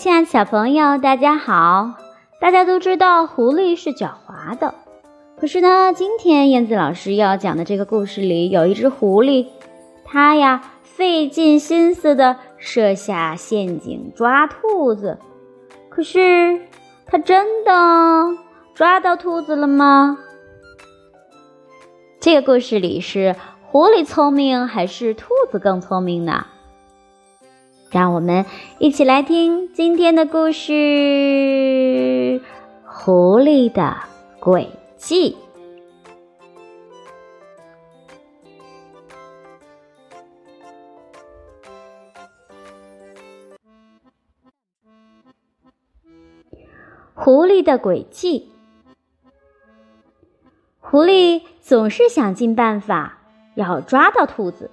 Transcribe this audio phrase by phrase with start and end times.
[0.00, 1.92] 亲爱的小朋友，大家好！
[2.40, 4.72] 大家都知道狐狸是狡猾的，
[5.38, 9.48] 可是呢，今天燕子老师要讲的这个故事里有一只狐狸，
[10.06, 15.18] 它呀费尽心思的设下陷阱抓兔子，
[15.90, 16.62] 可是
[17.04, 17.70] 它真的
[18.72, 20.16] 抓到兔子了吗？
[22.20, 23.36] 这个故事里是
[23.66, 26.46] 狐狸聪明还是兔子更聪明呢？
[27.90, 28.46] 让我们
[28.78, 30.72] 一起来听今天的故事
[32.84, 33.96] 《狐狸的
[34.40, 35.32] 诡计》。
[47.12, 48.52] 狐狸的诡计，
[50.78, 53.18] 狐狸总是想尽办法
[53.56, 54.70] 要抓到兔子，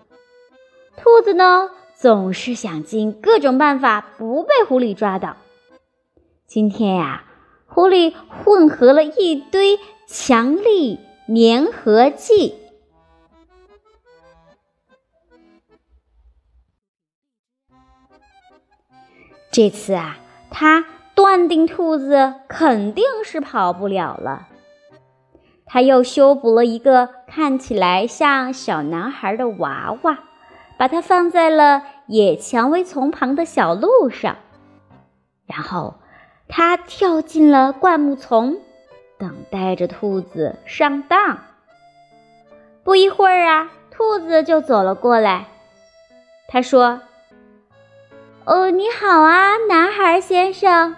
[0.96, 1.72] 兔子呢？
[2.00, 5.38] 总是想尽各种办法不被狐狸抓到。
[6.46, 7.24] 今天呀，
[7.66, 12.54] 狐狸混合了一堆强力粘合剂。
[19.52, 20.20] 这次啊，
[20.52, 24.50] 他断定兔子肯定是跑不了了。
[25.66, 30.20] 他又修补了一个看起来像小男孩的娃娃。
[30.78, 34.38] 把它放在了野蔷薇丛旁的小路上，
[35.46, 35.96] 然后
[36.48, 38.58] 他跳进了灌木丛，
[39.18, 41.40] 等待着兔子上当。
[42.84, 45.48] 不一会儿啊，兔子就走了过来。
[46.48, 47.02] 他说
[48.46, 50.96] ：“哦，你好啊，男孩先生。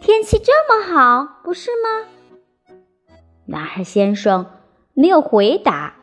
[0.00, 2.08] 天气这么好，不是吗？”
[3.46, 4.46] 男孩先生
[4.94, 5.95] 没有回答。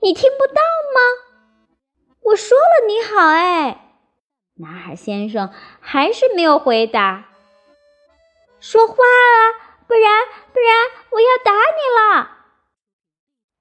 [0.00, 0.60] 你听不到
[0.94, 1.00] 吗？
[2.22, 3.96] 我说了你好，哎，
[4.54, 7.24] 男孩先生还是没有回答。
[8.60, 9.36] 说话啊，
[9.88, 10.12] 不然
[10.52, 10.76] 不然
[11.10, 12.30] 我要打你了。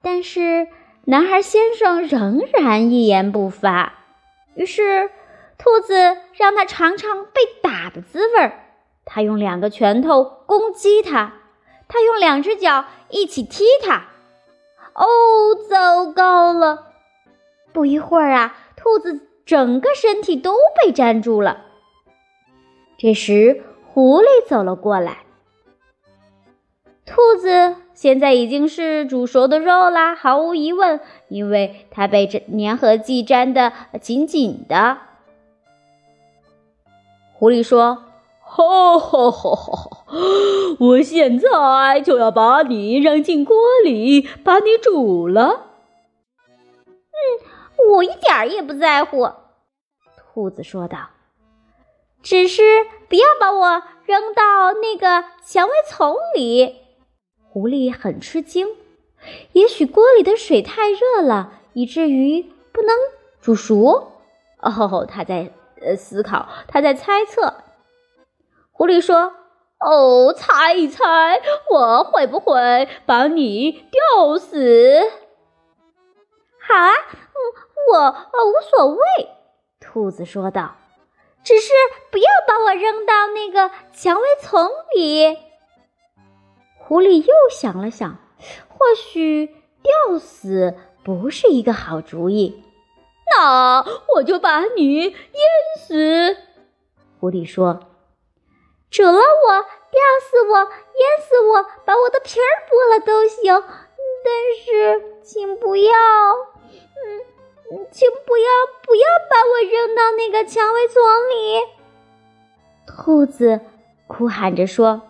[0.04, 0.68] 但是
[1.06, 3.94] 男孩先生仍然一言不发。
[4.56, 5.10] 于是
[5.58, 8.64] 兔子让他尝尝被打的滋味儿。
[9.06, 11.34] 他用两个拳头攻击他，
[11.88, 14.08] 他用两只脚一起踢他。
[14.98, 15.06] 哦，
[15.70, 16.88] 糟糕了！
[17.72, 21.66] 不一会儿啊，兔子整个身体都被粘住了。
[22.98, 25.20] 这时，狐狸走了过来。
[27.06, 33.72] 兔子现在已经是煮熟的肉啦，毫无疑问，因为它被这粘合剂粘得
[34.02, 34.98] 紧紧的。
[37.34, 38.04] 狐狸说。
[38.50, 39.56] 哈哈哈！
[39.56, 40.06] 哈
[40.80, 45.68] 我现在就要把你扔进锅里，把你煮了。
[46.48, 49.30] 嗯，我一点也不在乎。
[50.16, 51.10] 兔子说道
[52.24, 52.64] ：“只是
[53.10, 56.78] 不要把我扔到那个蔷薇丛里。”
[57.50, 58.68] 狐狸很吃惊，
[59.52, 62.96] 也许锅里的水太热了，以至于不能
[63.42, 64.14] 煮熟。
[64.60, 67.54] 哦，他在呃思考，他在猜测。
[68.78, 69.34] 狐狸说
[69.82, 75.02] ：“哦，猜一猜，我会不会把你吊死
[76.62, 77.42] ？”“好啊，嗯，
[77.92, 78.12] 我
[78.46, 78.98] 无所谓。”
[79.82, 80.76] 兔子说道
[81.44, 81.74] ，“只是
[82.12, 85.36] 不要把我扔到那个蔷薇丛里。”
[86.78, 88.16] 狐狸又想了想，
[88.68, 89.48] 或许
[89.82, 92.64] 吊死不是一个好主意。
[93.36, 93.84] 那
[94.14, 95.16] 我就把你淹
[95.80, 96.38] 死。”
[97.20, 97.80] 狐狸说。
[98.90, 99.62] 折了我，
[99.92, 103.64] 吊死我，淹死我，把我的皮儿剥了都行，
[104.24, 104.34] 但
[104.64, 108.46] 是请不要，嗯，请不要，
[108.82, 111.60] 不要把我扔到那个蔷薇丛里。
[112.88, 113.60] 兔子
[114.08, 115.02] 哭喊着说：“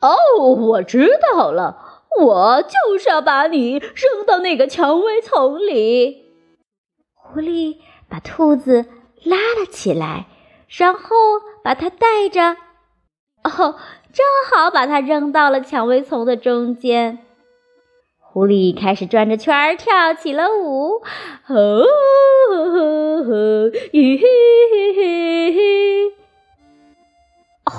[0.00, 6.26] 哦，我知道了，我就是要把你扔到那个蔷薇丛里。”
[7.16, 7.78] 狐狸
[8.08, 8.84] 把兔子
[9.24, 10.26] 拉了起来。
[10.68, 11.16] 然后
[11.62, 12.56] 把它带着，
[13.44, 13.76] 哦，
[14.12, 17.18] 正好把它扔到了蔷薇丛的中间。
[18.18, 21.02] 狐狸开始转着圈儿跳起了舞，
[21.48, 21.84] 哦，
[23.92, 24.22] 嘿嘿
[24.94, 26.12] 嘿嘿！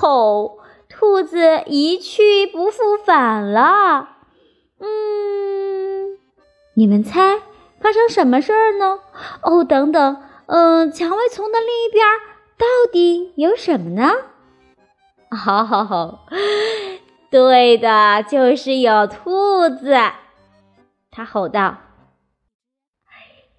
[0.01, 0.57] 哦，
[0.89, 4.17] 兔子一去不复返了。
[4.79, 6.17] 嗯，
[6.73, 7.39] 你们猜
[7.79, 8.99] 发生什么事儿呢？
[9.43, 12.05] 哦，等等，嗯，蔷薇丛的另一边。
[12.57, 14.12] 到底有什么呢？
[15.30, 16.19] 哦，
[17.30, 19.94] 对的，就是有兔子。
[21.12, 21.59] 他吼道：“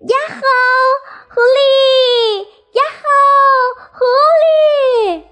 [0.00, 0.40] 呀吼，
[1.30, 2.40] 狐狸！
[2.72, 3.04] 呀吼，
[3.92, 4.04] 狐
[4.42, 5.22] 狸！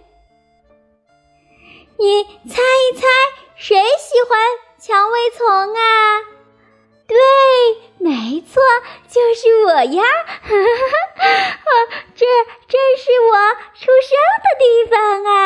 [1.99, 3.03] 你猜一猜，
[3.57, 4.39] 谁喜欢
[4.79, 6.23] 蔷薇丛啊？
[7.09, 7.17] 对，
[7.99, 8.63] 没错，
[9.09, 10.03] 就是我呀！
[12.17, 12.25] 这
[12.67, 13.37] 这是我
[13.75, 14.97] 出生的地方
[15.27, 15.37] 啊！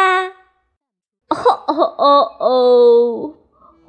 [1.29, 1.35] 哦
[1.67, 2.05] 哦哦
[2.39, 3.35] 哦，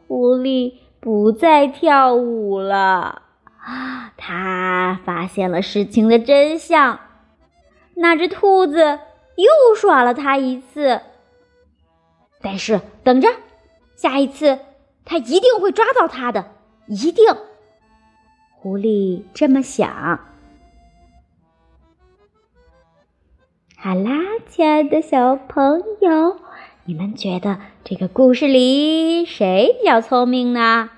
[0.08, 3.22] 狐狸不再跳舞了。
[3.64, 7.00] 啊他发现了事情的真相，
[7.96, 9.00] 那只兔子
[9.36, 11.02] 又耍了他一次。
[12.42, 13.30] 但是等着，
[13.96, 14.58] 下一次
[15.06, 16.52] 他一定会抓到他的，
[16.88, 17.26] 一定。
[18.56, 20.31] 狐狸这么想。
[23.84, 24.12] 好啦，
[24.48, 26.38] 亲爱的小朋友，
[26.86, 30.92] 你们觉得这个故事里谁比较聪明呢？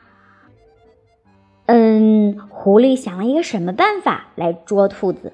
[1.67, 5.31] 嗯，狐狸想了一个什么办法来捉兔子？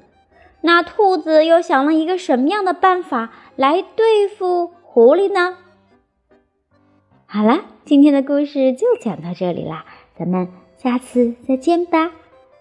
[0.62, 5.57] 那兔子又想了一个什么样的办法来对付狐狸呢？
[7.25, 9.86] 好了，今天的故事就讲到这里啦，
[10.16, 12.12] 咱们下次再见吧，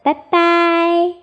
[0.02, 1.17] 拜拜。